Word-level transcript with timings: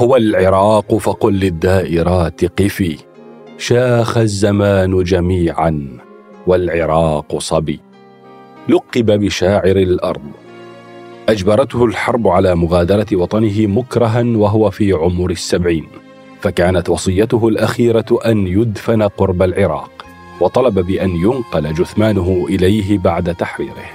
هو 0.00 0.16
العراق 0.16 0.96
فقل 0.96 1.32
للدائرات 1.32 2.60
قفي. 2.60 2.96
شاخ 3.58 4.16
الزمان 4.16 5.02
جميعا 5.02 5.98
والعراق 6.46 7.38
صبي. 7.38 7.80
لقب 8.68 9.06
بشاعر 9.20 9.76
الأرض. 9.76 10.30
أجبرته 11.28 11.84
الحرب 11.84 12.28
على 12.28 12.54
مغادرة 12.54 13.06
وطنه 13.12 13.66
مكرها 13.66 14.22
وهو 14.26 14.70
في 14.70 14.92
عمر 14.92 15.30
السبعين. 15.30 15.86
فكانت 16.40 16.88
وصيته 16.88 17.48
الأخيرة 17.48 18.18
أن 18.26 18.46
يدفن 18.46 19.02
قرب 19.02 19.42
العراق 19.42 20.04
وطلب 20.40 20.78
بأن 20.78 21.10
ينقل 21.10 21.74
جثمانه 21.74 22.46
إليه 22.48 22.98
بعد 22.98 23.34
تحريره. 23.34 23.90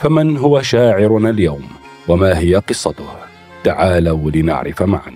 فمن 0.00 0.36
هو 0.36 0.62
شاعرنا 0.62 1.30
اليوم؟ 1.30 1.62
وما 2.08 2.38
هي 2.38 2.54
قصته؟ 2.54 3.23
تعالوا 3.64 4.30
لنعرف 4.30 4.82
معا. 4.82 5.12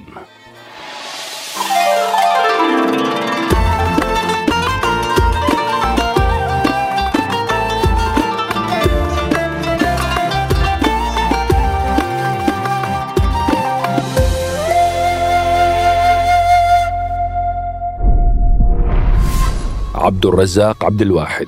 عبد 19.94 20.26
الرزاق 20.26 20.84
عبد 20.84 21.02
الواحد 21.02 21.46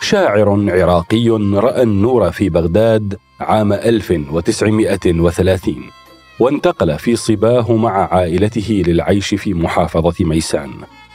شاعر 0.00 0.70
عراقي 0.70 1.28
رأى 1.54 1.82
النور 1.82 2.30
في 2.30 2.48
بغداد 2.48 3.18
عام 3.40 3.72
1930 3.72 5.90
وانتقل 6.40 6.98
في 6.98 7.16
صباه 7.16 7.72
مع 7.72 8.14
عائلته 8.14 8.82
للعيش 8.86 9.34
في 9.34 9.54
محافظة 9.54 10.24
ميسان 10.24 10.70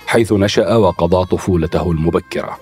حيث 0.08 0.34
نشأ 0.34 0.76
وقضى 0.76 1.26
طفولته 1.26 1.92
المبكرة. 1.92 2.58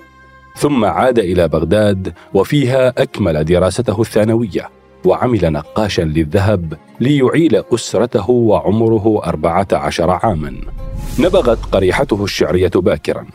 ثم 0.56 0.86
عاد 0.86 1.20
إلى 1.20 1.48
بغداد 1.48 2.14
وفيها 2.34 2.94
أكمل 2.98 3.46
دراسته 3.46 4.02
الثانوية 4.02 4.70
وعمل 5.06 5.52
نقاشا 5.52 6.02
للذهب 6.02 6.78
ليعيل 7.00 7.64
أسرته 7.74 8.30
وعمره 8.30 9.22
أربعة 9.26 9.68
عشر 9.72 10.10
عاما. 10.10 10.56
نبغت 11.20 11.66
قريحته 11.66 12.24
الشعرية 12.24 12.72
باكرا. 12.76 13.26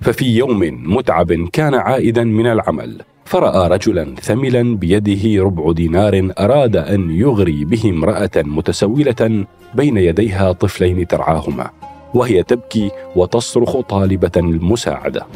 ففي 0.00 0.36
يوم 0.36 0.60
متعب 0.96 1.32
كان 1.32 1.74
عائدا 1.74 2.24
من 2.24 2.46
العمل 2.46 3.02
فرأى 3.26 3.68
رجلا 3.68 4.14
ثملا 4.22 4.76
بيده 4.76 5.44
ربع 5.44 5.72
دينار 5.72 6.30
أراد 6.38 6.76
أن 6.76 7.10
يغري 7.10 7.64
به 7.64 7.90
امرأة 7.90 8.30
متسولة 8.36 9.44
بين 9.74 9.96
يديها 9.96 10.52
طفلين 10.52 11.06
ترعاهما 11.06 11.70
وهي 12.14 12.42
تبكي 12.42 12.90
وتصرخ 13.16 13.80
طالبة 13.80 14.30
المساعدة. 14.36 15.26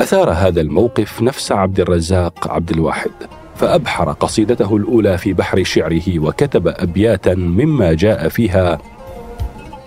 أثار 0.00 0.30
هذا 0.30 0.60
الموقف 0.60 1.22
نفس 1.22 1.52
عبد 1.52 1.80
الرزاق 1.80 2.48
عبد 2.48 2.70
الواحد 2.70 3.10
فأبحر 3.56 4.12
قصيدته 4.12 4.76
الأولى 4.76 5.18
في 5.18 5.32
بحر 5.32 5.62
شعره 5.62 6.18
وكتب 6.18 6.68
ابياتا 6.68 7.34
مما 7.34 7.92
جاء 7.92 8.28
فيها 8.28 8.78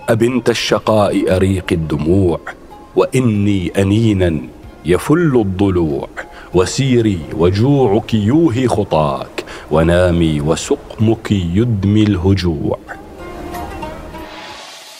أبنت 0.09 0.49
الشقاء 0.49 1.35
أريق 1.35 1.65
الدموع 1.71 2.39
وإني 2.95 3.71
انينا 3.77 4.37
يفل 4.85 5.41
الضلوع. 5.45 6.09
وسيري 6.53 7.19
وجوعك 7.37 8.13
يوهي 8.13 8.67
خطاك 8.67 9.45
ونامي 9.71 10.41
وسقمك 10.41 11.31
يدمي 11.31 12.03
الهجوع. 12.03 12.79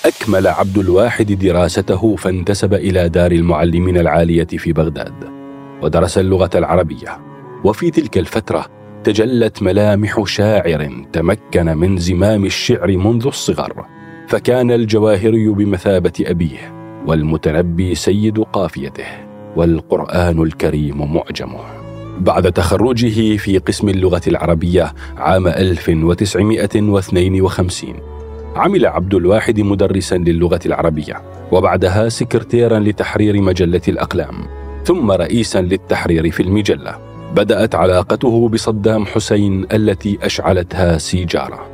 أكمل 0.06 0.48
عبد 0.48 0.78
الواحد 0.78 1.32
دراسته 1.32 2.16
فانتسب 2.16 2.74
إلى 2.74 3.10
دار 3.10 3.32
المعلمين 3.32 3.98
العالية 3.98 4.46
في 4.46 4.74
بغداد 4.74 5.14
ودرس 5.82 6.18
اللغة 6.18 6.50
العربية. 6.56 7.20
وفي 7.64 7.92
تلك 7.92 8.18
الفترة 8.18 8.66
تجلت 9.04 9.64
ملامح 9.64 10.24
شاعر 10.26 11.06
تمكن 11.14 11.78
من 11.78 11.98
زمام 11.98 12.46
الشعر 12.46 12.98
منذ 12.98 13.28
الصغر 13.28 13.86
فكان 14.28 14.72
الجواهري 14.72 15.48
بمثابة 15.50 16.14
أبيه 16.20 16.74
والمتنبي 17.08 17.96
سيد 17.96 18.40
قافيته. 18.40 19.25
والقرآن 19.56 20.42
الكريم 20.42 21.14
معجمه 21.14 21.60
بعد 22.20 22.52
تخرجه 22.52 23.38
في 23.38 23.58
قسم 23.58 23.90
اللغة 23.90 24.22
العربية 24.28 24.94
عام 25.18 25.48
1952 25.48 27.94
عمل 28.56 28.86
عبد 28.86 29.14
الواحد 29.14 29.60
مدرسا 29.60 30.16
للغة 30.16 30.60
العربية 30.66 31.22
وبعدها 31.52 32.10
سكرتيرا 32.10 32.80
لتحرير 32.80 33.42
مجلة 33.42 33.82
الأقلام 33.88 34.36
ثم 34.86 35.12
رئيسا 35.12 35.62
للتحرير 35.62 36.32
في 36.32 36.44
المجلة. 36.44 36.98
بدأت 37.36 37.76
علاقته 37.76 38.50
بصدام 38.50 39.06
حسين 39.06 39.66
التي 39.74 40.18
أشعلتها 40.22 40.98
سيجارة. 40.98 41.68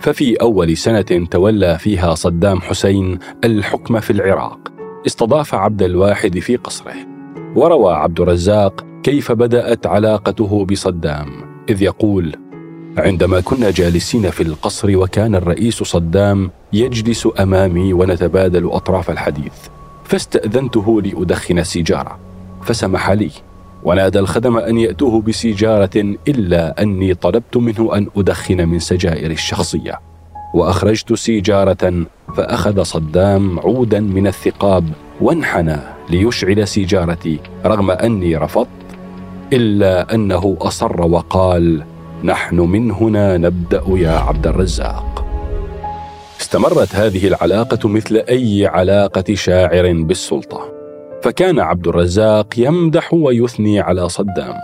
ففي 0.00 0.36
أول 0.36 0.76
سنة 0.76 1.26
تولى 1.30 1.78
فيها 1.78 2.14
صدام 2.14 2.60
حسين 2.60 3.18
الحكم 3.44 4.00
في 4.00 4.10
العراق. 4.10 4.58
استضاف 5.06 5.54
عبد 5.54 5.82
الواحد 5.82 6.38
في 6.38 6.56
قصره. 6.56 7.13
وروى 7.56 7.94
عبد 7.94 8.20
الرزاق 8.20 8.84
كيف 9.02 9.32
بدأت 9.32 9.86
علاقته 9.86 10.64
بصدام 10.64 11.28
إذ 11.68 11.82
يقول 11.82 12.36
عندما 12.98 13.40
كنا 13.40 13.70
جالسين 13.70 14.30
في 14.30 14.42
القصر 14.42 14.96
وكان 14.96 15.34
الرئيس 15.34 15.82
صدام 15.82 16.50
يجلس 16.72 17.28
أمامي 17.40 17.92
ونتبادل 17.92 18.70
أطراف 18.72 19.10
الحديث 19.10 19.52
فاستأذنته 20.04 21.02
لأدخن 21.02 21.64
سيجارة 21.64 22.18
فسمح 22.62 23.10
لي 23.10 23.30
ونادى 23.84 24.18
الخدم 24.18 24.56
أن 24.56 24.78
يأتوه 24.78 25.22
بسيجارة 25.22 26.16
إلا 26.28 26.82
أني 26.82 27.14
طلبت 27.14 27.56
منه 27.56 27.96
أن 27.96 28.06
أدخن 28.16 28.68
من 28.68 28.78
سجائر 28.78 29.30
الشخصية 29.30 30.00
وأخرجت 30.54 31.12
سيجارة 31.12 32.06
فأخذ 32.36 32.82
صدام 32.82 33.60
عودا 33.60 34.00
من 34.00 34.26
الثقاب 34.26 34.88
وانحنى 35.20 35.93
ليشعل 36.10 36.68
سيجارتي 36.68 37.40
رغم 37.66 37.90
أني 37.90 38.36
رفضت 38.36 38.68
إلا 39.52 40.14
أنه 40.14 40.56
أصر 40.60 41.02
وقال 41.02 41.84
نحن 42.24 42.60
من 42.60 42.90
هنا 42.90 43.36
نبدأ 43.36 43.82
يا 43.88 44.10
عبد 44.10 44.46
الرزاق. 44.46 45.24
استمرت 46.40 46.94
هذه 46.94 47.26
العلاقة 47.26 47.88
مثل 47.88 48.16
أي 48.16 48.66
علاقة 48.66 49.34
شاعر 49.34 49.92
بالسلطة. 49.92 50.74
فكان 51.24 51.60
عبد 51.60 51.88
الرزاق 51.88 52.46
يمدح 52.56 53.14
ويثني 53.14 53.80
على 53.80 54.08
صدام 54.08 54.54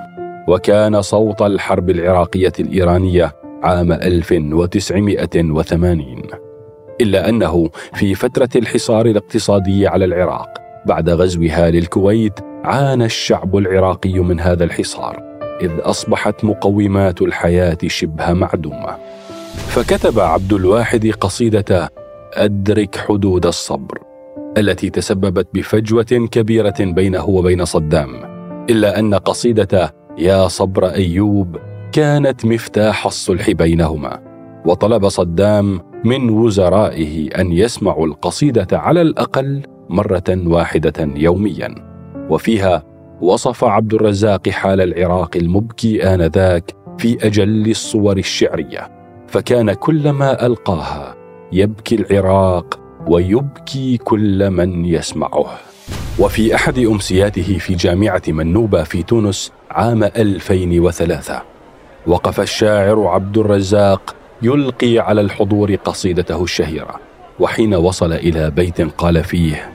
وكان 0.48 1.02
صوت 1.02 1.42
الحرب 1.42 1.90
العراقية 1.90 2.52
الإيرانية 2.60 3.32
عام 3.62 3.92
1980 3.92 6.22
إلا 7.00 7.28
أنه 7.28 7.70
في 7.94 8.14
فترة 8.14 8.48
الحصار 8.56 9.06
الاقتصادي 9.06 9.86
على 9.86 10.04
العراق 10.04 10.59
بعد 10.86 11.10
غزوها 11.10 11.70
للكويت 11.70 12.40
عانى 12.64 13.04
الشعب 13.04 13.56
العراقي 13.56 14.18
من 14.18 14.40
هذا 14.40 14.64
الحصار 14.64 15.22
إذ 15.62 15.70
أصبحت 15.80 16.44
مقومات 16.44 17.22
الحياة 17.22 17.78
شبه 17.86 18.32
معدومة. 18.32 18.96
فكتب 19.56 20.20
عبد 20.20 20.52
الواحد 20.52 21.06
قصيدة 21.06 21.90
أدرك 22.34 22.96
حدود 22.96 23.46
الصبر 23.46 23.98
التي 24.58 24.90
تسببت 24.90 25.48
بفجوة 25.54 26.28
كبيرة 26.30 26.74
بينه 26.80 27.24
وبين 27.24 27.64
صدام 27.64 28.14
إلا 28.70 28.98
أن 28.98 29.14
قصيدة 29.14 29.94
يا 30.18 30.48
صبر 30.48 30.86
أيوب 30.86 31.56
كانت 31.92 32.44
مفتاح 32.44 33.06
الصلح 33.06 33.50
بينهما. 33.50 34.20
وطلب 34.66 35.08
صدام 35.08 35.80
من 36.04 36.30
وزرائه 36.30 37.28
أن 37.40 37.52
يسمعوا 37.52 38.06
القصيدة 38.06 38.78
على 38.78 39.02
الأقل 39.02 39.62
مرة 39.90 40.24
واحدة 40.28 41.08
يوميا. 41.16 41.74
وفيها 42.30 42.82
وصف 43.20 43.64
عبد 43.64 43.94
الرزاق 43.94 44.48
حال 44.48 44.80
العراق 44.80 45.36
المبكي 45.36 46.14
آنذاك 46.14 46.74
في 46.98 47.26
أجل 47.26 47.70
الصور 47.70 48.16
الشعرية. 48.16 48.90
فكان 49.28 49.72
كلما 49.72 50.46
ألقاها 50.46 51.14
يبكي 51.52 51.94
العراق 51.94 52.80
ويبكي 53.08 53.96
كل 53.96 54.50
من 54.50 54.84
يسمعه. 54.84 55.46
وفي 56.18 56.54
أحد 56.54 56.78
أمسياته 56.78 57.58
في 57.58 57.74
جامعة 57.74 58.22
منوبة 58.28 58.82
في 58.82 59.02
تونس 59.02 59.52
عام 59.70 60.04
2003 60.04 61.42
وقف 62.06 62.40
الشاعر 62.40 63.06
عبد 63.06 63.38
الرزاق 63.38 64.14
يلقي 64.42 64.98
على 64.98 65.20
الحضور 65.20 65.74
قصيدته 65.74 66.42
الشهيرة 66.42 66.94
وحين 67.40 67.74
وصل 67.74 68.12
إلى 68.12 68.50
بيت 68.50 68.80
قال 68.80 69.24
فيه 69.24 69.70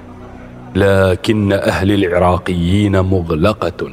لكن 0.76 1.54
أهل 1.54 1.92
العراقيين 1.92 3.00
مغلقة. 3.00 3.90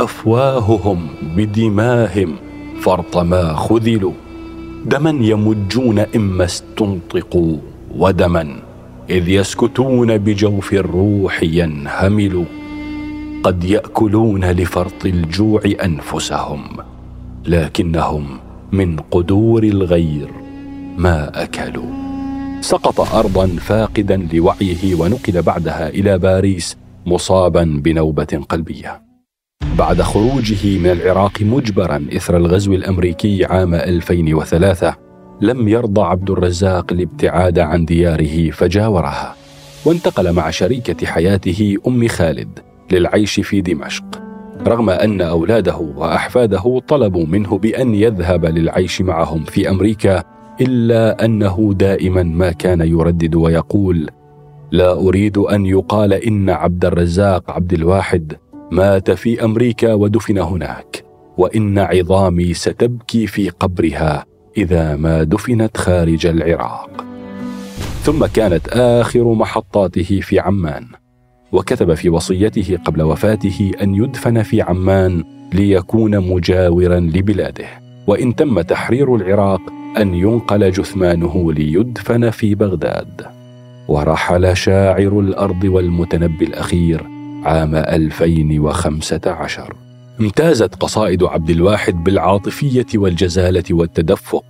أفواههم 0.00 1.08
بدماهم 1.36 2.36
فرط 2.80 3.16
ما 3.16 3.54
خذلوا. 3.54 4.12
دما 4.86 5.10
يمجون 5.10 5.98
إما 5.98 6.44
استنطقوا 6.44 7.56
ودما 7.96 8.56
إذ 9.10 9.28
يسكتون 9.28 10.18
بجوف 10.18 10.72
الروح 10.72 11.42
ينهمل. 11.42 12.44
قد 13.42 13.64
يأكلون 13.64 14.44
لفرط 14.44 15.06
الجوع 15.06 15.62
أنفسهم 15.84 16.62
لكنهم 17.46 18.26
من 18.72 18.96
قدور 18.96 19.62
الغير 19.62 20.28
ما 20.96 21.42
أكلوا. 21.42 22.09
سقط 22.60 23.00
أرضا 23.14 23.46
فاقدا 23.46 24.28
لوعيه 24.32 24.94
ونقل 24.94 25.42
بعدها 25.42 25.88
إلى 25.88 26.18
باريس 26.18 26.76
مصابا 27.06 27.80
بنوبة 27.84 28.44
قلبية. 28.48 29.02
بعد 29.78 30.02
خروجه 30.02 30.78
من 30.78 30.90
العراق 30.90 31.42
مجبرا 31.42 32.06
إثر 32.16 32.36
الغزو 32.36 32.72
الأمريكي 32.74 33.44
عام 33.44 33.74
2003 33.74 34.94
لم 35.40 35.68
يرضى 35.68 36.00
عبد 36.02 36.30
الرزاق 36.30 36.92
الابتعاد 36.92 37.58
عن 37.58 37.84
دياره 37.84 38.50
فجاورها 38.50 39.34
وانتقل 39.84 40.32
مع 40.32 40.50
شريكة 40.50 41.06
حياته 41.06 41.76
أم 41.86 42.08
خالد 42.08 42.58
للعيش 42.92 43.40
في 43.40 43.60
دمشق. 43.60 44.04
رغم 44.66 44.90
أن 44.90 45.20
أولاده 45.20 45.76
وأحفاده 45.76 46.80
طلبوا 46.88 47.26
منه 47.26 47.58
بأن 47.58 47.94
يذهب 47.94 48.46
للعيش 48.46 49.02
معهم 49.02 49.44
في 49.44 49.70
أمريكا 49.70 50.22
إلا 50.60 51.24
أنه 51.24 51.72
دائما 51.76 52.22
ما 52.22 52.52
كان 52.52 52.80
يردد 52.80 53.34
ويقول 53.34 54.10
لا 54.72 54.92
أريد 54.92 55.38
أن 55.38 55.66
يقال 55.66 56.12
إن 56.12 56.50
عبد 56.50 56.84
الرزاق 56.84 57.50
عبد 57.50 57.72
الواحد 57.72 58.36
مات 58.70 59.10
في 59.10 59.44
أمريكا 59.44 59.94
ودفن 59.94 60.38
هناك 60.38 61.04
وإن 61.38 61.78
عظامي 61.78 62.54
ستبكي 62.54 63.26
في 63.26 63.48
قبرها 63.48 64.24
إذا 64.56 64.96
ما 64.96 65.22
دفنت 65.22 65.76
خارج 65.76 66.26
العراق. 66.26 67.04
ثم 68.02 68.26
كانت 68.26 68.68
آخر 68.68 69.34
محطاته 69.34 70.20
في 70.22 70.40
عمان 70.40 70.86
وكتب 71.52 71.94
في 71.94 72.08
وصيته 72.08 72.78
قبل 72.84 73.02
وفاته 73.02 73.70
أن 73.82 73.94
يدفن 73.94 74.42
في 74.42 74.62
عمان 74.62 75.24
ليكون 75.52 76.20
مجاورا 76.20 77.00
لبلاده 77.00 77.66
وإن 78.06 78.34
تم 78.34 78.60
تحرير 78.60 79.14
العراق 79.14 79.60
أن 79.98 80.14
ينقل 80.14 80.70
جثمانه 80.70 81.52
ليدفن 81.52 82.30
في 82.30 82.54
بغداد. 82.54 83.26
ورحل 83.88 84.56
شاعر 84.56 85.20
الأرض 85.20 85.64
والمتنبي 85.64 86.44
الأخير 86.44 87.02
عام 87.44 87.74
2015 87.74 89.74
امتازت 90.20 90.74
قصائد 90.74 91.22
عبد 91.22 91.50
الواحد 91.50 92.04
بالعاطفية 92.04 92.86
والجزالة 92.94 93.64
والتدفق 93.70 94.44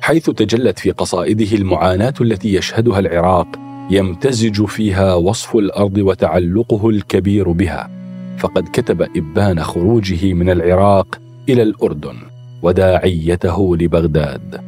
حيث 0.00 0.30
تجلت 0.30 0.78
في 0.78 0.90
قصائده 0.90 1.56
المعاناة 1.56 2.14
التي 2.20 2.54
يشهدها 2.54 2.98
العراق 2.98 3.46
يمتزج 3.90 4.64
فيها 4.64 5.14
وصف 5.14 5.56
الأرض 5.56 5.98
وتعلقه 5.98 6.88
الكبير 6.88 7.52
بها. 7.52 7.90
فقد 8.38 8.68
كتب 8.72 9.02
إبان 9.02 9.62
خروجه 9.62 10.32
من 10.32 10.50
العراق 10.50 11.20
إلى 11.48 11.62
الأردن. 11.62 12.16
وداعيته 12.62 13.76
لبغداد 13.76 14.60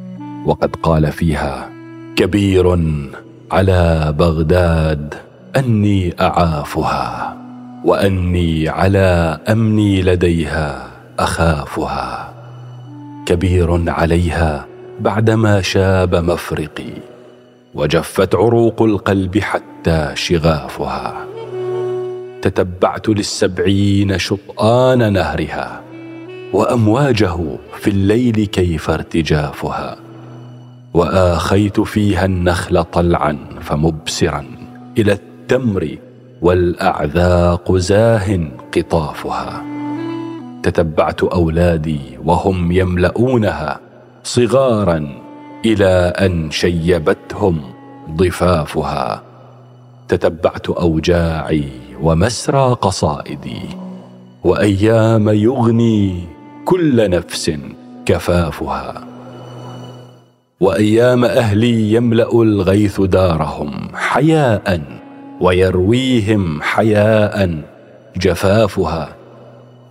وقد 0.47 0.77
قال 0.83 1.13
فيها 1.13 1.69
كبير 2.17 2.79
على 3.53 4.15
بغداد 4.19 5.15
أني 5.57 6.15
أعافها 6.21 7.37
وأني 7.85 8.69
على 8.69 9.39
أمني 9.49 10.03
لديها 10.03 10.87
أخافها. 11.19 12.33
كبير 13.27 13.91
عليها 13.91 14.67
بعدما 15.01 15.61
شاب 15.61 16.15
مفرقي 16.15 16.93
وجفت 17.75 18.35
عروق 18.35 18.83
القلب 18.83 19.39
حتى 19.39 20.11
شغافها. 20.15 21.27
تتبعت 22.43 23.09
للسبعين 23.09 24.19
شطآن 24.19 25.13
نهرها 25.13 25.81
وأمواجه 26.53 27.37
في 27.81 27.91
الليل 27.91 28.47
كيف 28.47 28.91
ارتجافها. 28.91 29.97
وآخيت 30.95 31.81
فيها 31.81 32.25
النخل 32.25 32.85
طلعا 32.85 33.39
فمبصرا 33.61 34.45
إلى 34.99 35.13
التمر 35.13 35.97
والأعذاق 36.43 37.77
زاه 37.77 38.41
قطافها. 38.77 39.65
تتبعت 40.63 41.23
أولادي 41.23 42.01
وهم 42.25 42.73
يملؤونها 42.73 43.81
صغارا 44.25 45.09
إلى 45.65 46.13
أن 46.21 46.51
شيبتهم 46.51 47.61
ضفافها. 48.11 49.23
تتبعت 50.09 50.71
أوجاعي 50.71 51.65
ومسرى 52.03 52.77
قصائدي. 52.81 53.63
وأيام 54.45 55.29
يغني 55.29 56.25
كل 56.65 57.11
نفس 57.11 57.53
كفافها. 58.07 59.05
وأيام 60.61 61.25
أهلي 61.25 61.93
يملأ 61.93 62.43
الغيث 62.43 63.01
دارهم 63.01 63.89
حياء 63.95 64.83
ويرويهم 65.41 66.63
حياء 66.63 67.63
جفافها. 68.17 69.09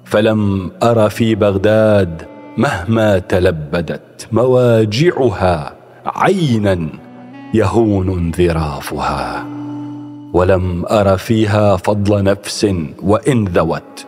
فلم 0.06 0.72
أر 0.84 1.10
في 1.10 1.36
بغداد 1.36 2.22
مهما 2.58 3.20
تلبدت 3.20 4.28
مواجعها 4.32 5.74
عينا 6.06 6.90
يهون 7.54 8.10
انذرافها. 8.10 9.46
ولم 10.34 10.86
أر 10.86 11.18
فيها 11.18 11.76
فضل 11.76 12.24
نفس 12.24 12.68
وإن 13.04 13.46
ذوت 13.46 14.06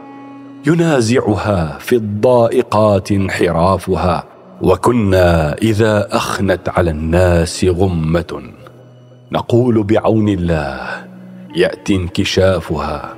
ينازعها 0.67 1.77
في 1.79 1.95
الضائقات 1.95 3.11
انحرافها 3.11 4.23
وكنا 4.61 5.53
إذا 5.53 6.07
أخنت 6.11 6.69
على 6.69 6.91
الناس 6.91 7.65
غمة. 7.65 8.41
نقول 9.31 9.83
بعون 9.83 10.29
الله 10.29 10.79
يأتي 11.55 11.95
انكشافها 11.95 13.13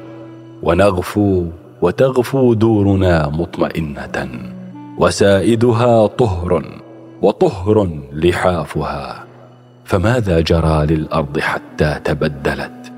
ونغفو 0.64 1.46
وتغفو 1.82 2.54
دورنا 2.54 3.28
مطمئنة. 3.28 4.30
وسائدها 4.98 6.08
طهر 6.08 6.64
وطهر 7.22 7.90
لحافها. 8.14 9.24
فماذا 9.86 10.40
جرى 10.40 10.86
للأرض 10.86 11.40
حتى 11.40 12.00
تبدلت؟ 12.04 12.92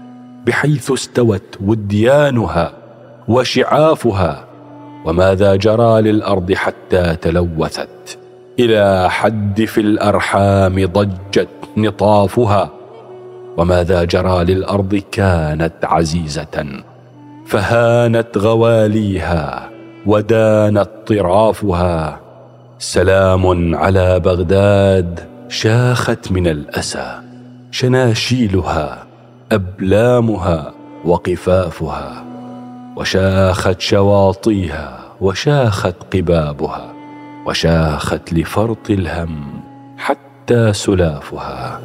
بحيث 0.45 0.91
استوت 0.91 1.57
وديانها. 1.61 2.76
وشعافها 3.27 4.43
وماذا 5.05 5.55
جرى 5.55 6.01
للأرض 6.01 6.53
حتى 6.53 7.15
تلوثت. 7.15 8.17
إلى 8.59 9.09
حد 9.09 9.65
في 9.65 9.81
الأرحام 9.81 10.85
ضجت 10.85 11.47
نطافها 11.77 12.69
وماذا 13.57 14.03
جرى 14.03 14.43
للأرض 14.43 15.01
كانت 15.11 15.73
عزيزة. 15.83 16.65
فهانت 17.45 18.37
غواليها 18.37 19.69
ودانت 20.05 20.89
طرافها. 21.07 22.19
سلام 22.79 23.75
على 23.75 24.19
بغداد 24.19 25.19
شاخت 25.49 26.31
من 26.31 26.47
الأسى 26.47 27.19
شناشيلها 27.71 29.03
أبلامها 29.51 30.73
وقفافها. 31.05 32.26
وشاخت 32.97 33.81
شواطيها 33.81 34.99
وشاخت 35.21 35.95
قبابها 36.13 36.93
وشاخت 37.45 38.33
لفرط 38.33 38.89
الهم 38.89 39.61
حتى 39.97 40.73
سلافها. 40.73 41.81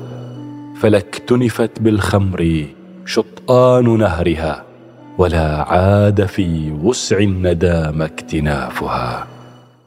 فلا 0.81 0.99
اكتنفت 0.99 1.81
بالخمر 1.81 2.67
شطآن 3.07 3.99
نهرها 3.99 4.63
ولا 5.19 5.63
عاد 5.63 6.27
في 6.27 6.73
وسع 6.83 7.19
الندام 7.19 8.03
اكتنافها. 8.03 9.27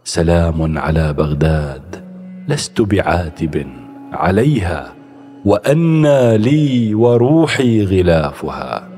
سلام 0.03 0.77
على 0.77 1.13
بغداد 1.13 2.03
لست 2.47 2.81
بعاتب 2.81 3.67
عليها 4.13 4.93
وأنى 5.45 6.37
لي 6.37 6.95
وروحي 6.95 7.85
غلافها. 7.85 8.94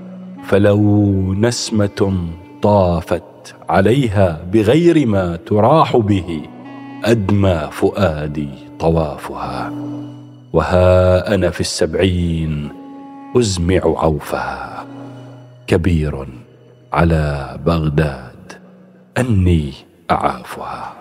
فلو 0.47 1.33
نسمة 1.33 2.29
طافت 2.61 3.55
عليها 3.69 4.41
بغير 4.53 5.07
ما 5.07 5.35
تراح 5.35 5.97
به 5.97 6.41
أدمى 7.03 7.69
فؤادي 7.71 8.49
طوافها. 8.79 9.71
وها 10.53 11.35
أنا 11.35 11.49
في 11.49 11.61
السبعين 11.61 12.69
أزمع 13.37 13.81
عوفها. 13.83 14.85
كبير 15.67 16.27
على 16.93 17.57
بغداد 17.65 18.53
أني 19.17 19.73
أعافها. 20.11 20.93